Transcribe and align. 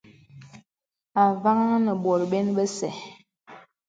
Avàŋhā 1.23 1.73
nə 1.85 1.91
bòt 2.03 2.21
bə̀n 2.31 2.47
bese. 2.55 2.89